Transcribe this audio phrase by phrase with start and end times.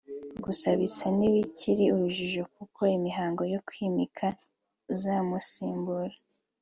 [0.43, 4.27] Gusa bisa n’ibikiri urujijo kuko imihango yo kwimika
[4.93, 6.15] uzamusimbura